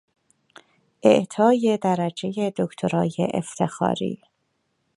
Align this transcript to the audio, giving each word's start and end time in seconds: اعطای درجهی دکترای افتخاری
اعطای 1.03 1.79
درجهی 1.81 2.53
دکترای 2.57 3.13
افتخاری 3.33 4.21